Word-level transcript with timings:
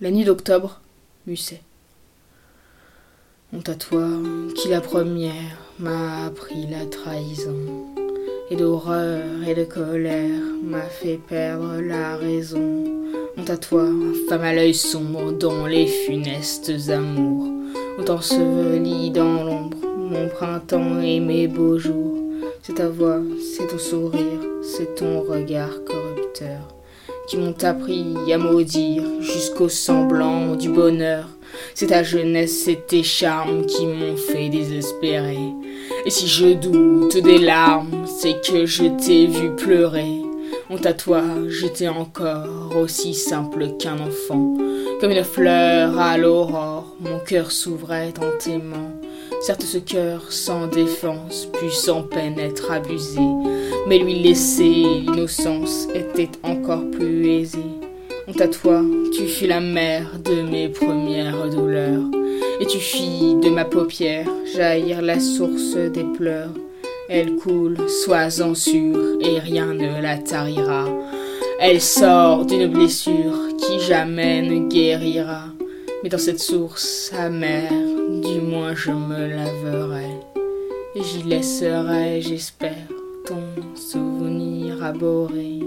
La 0.00 0.10
nuit 0.10 0.24
d'octobre, 0.24 0.80
Musset. 1.24 1.60
Honte 3.52 3.68
à 3.68 3.76
toi 3.76 4.08
qui 4.56 4.68
la 4.68 4.80
première 4.80 5.56
m'a 5.78 6.26
appris 6.26 6.66
la 6.68 6.84
trahison, 6.86 7.54
et 8.50 8.56
d'horreur 8.56 9.22
et 9.46 9.54
de 9.54 9.62
colère 9.62 10.40
m'a 10.64 10.82
fait 10.82 11.20
perdre 11.28 11.80
la 11.80 12.16
raison. 12.16 12.82
Honte 13.36 13.50
à 13.50 13.56
toi, 13.56 13.86
femme 14.28 14.42
à 14.42 14.52
l'œil 14.52 14.74
sombre 14.74 15.30
dont 15.30 15.64
les 15.66 15.86
funestes 15.86 16.72
amours 16.88 17.46
ont 17.96 18.10
enseveli 18.10 19.12
dans 19.12 19.44
l'ombre 19.44 19.78
mon 19.96 20.28
printemps 20.28 21.00
et 21.00 21.20
mes 21.20 21.46
beaux 21.46 21.78
jours. 21.78 22.18
C'est 22.62 22.74
ta 22.74 22.88
voix, 22.88 23.20
c'est 23.38 23.68
ton 23.68 23.78
sourire, 23.78 24.40
c'est 24.60 24.96
ton 24.96 25.20
regard 25.20 25.84
corrupteur 25.84 26.74
qui 27.26 27.36
m'ont 27.36 27.56
appris 27.62 28.04
à 28.32 28.38
maudire 28.38 29.02
jusqu'au 29.20 29.68
semblant 29.68 30.56
du 30.56 30.68
bonheur. 30.68 31.28
C'est 31.74 31.88
ta 31.88 32.02
jeunesse, 32.02 32.64
c'est 32.64 32.86
tes 32.86 33.02
charmes 33.02 33.66
qui 33.66 33.86
m'ont 33.86 34.16
fait 34.16 34.48
désespérer. 34.48 35.38
Et 36.04 36.10
si 36.10 36.26
je 36.26 36.54
doute 36.54 37.16
des 37.16 37.38
larmes, 37.38 38.06
c'est 38.06 38.40
que 38.40 38.66
je 38.66 38.84
t'ai 38.84 39.26
vu 39.26 39.54
pleurer. 39.56 40.20
Honte 40.70 40.86
à 40.86 40.92
toi, 40.92 41.22
j'étais 41.48 41.88
encore 41.88 42.74
aussi 42.76 43.14
simple 43.14 43.76
qu'un 43.78 43.98
enfant. 43.98 44.56
Comme 45.00 45.10
une 45.10 45.24
fleur 45.24 45.98
à 45.98 46.16
l'aurore, 46.16 46.94
mon 47.00 47.18
cœur 47.18 47.52
s'ouvrait 47.52 48.14
en 48.18 48.38
t'aimant. 48.38 48.90
Certes, 49.46 49.60
ce 49.60 49.76
cœur 49.76 50.32
sans 50.32 50.68
défense 50.68 51.50
put 51.52 51.70
sans 51.70 52.02
peine 52.02 52.38
être 52.38 52.72
abusé, 52.72 53.20
mais 53.86 53.98
lui 53.98 54.14
laisser 54.14 55.02
l'innocence 55.04 55.86
était 55.94 56.30
encore 56.42 56.90
plus 56.90 57.28
aisé. 57.28 57.58
Honte 58.26 58.40
à 58.40 58.48
toi, 58.48 58.80
tu 59.12 59.26
fus 59.26 59.46
la 59.46 59.60
mère 59.60 60.18
de 60.24 60.40
mes 60.50 60.70
premières 60.70 61.50
douleurs, 61.50 62.04
et 62.58 62.64
tu 62.64 62.78
fis 62.78 63.34
de 63.34 63.50
ma 63.50 63.66
paupière 63.66 64.30
jaillir 64.56 65.02
la 65.02 65.20
source 65.20 65.74
des 65.74 66.06
pleurs. 66.16 66.54
Elle 67.10 67.36
coule, 67.36 67.76
sois-en 68.02 68.54
sûr, 68.54 68.96
et 69.20 69.40
rien 69.40 69.74
ne 69.74 70.00
la 70.00 70.16
tarira. 70.16 70.86
Elle 71.60 71.82
sort 71.82 72.46
d'une 72.46 72.68
blessure 72.68 73.36
qui 73.58 73.78
jamais 73.78 74.40
ne 74.40 74.70
guérira. 74.70 75.48
Mais 76.04 76.10
dans 76.10 76.18
cette 76.18 76.38
source 76.38 77.10
amère, 77.14 77.72
du 77.72 78.38
moins 78.38 78.74
je 78.74 78.90
me 78.90 79.26
laverai. 79.26 80.10
J'y 80.94 81.22
laisserai, 81.22 82.20
j'espère, 82.20 82.86
ton 83.26 83.40
souvenir 83.74 84.84
abhorré. 84.84 85.60